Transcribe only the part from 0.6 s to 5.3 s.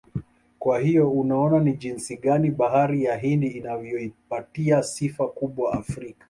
hiyo unaona ni jinsi gani bahari ya Hindi inavyoipatia sifa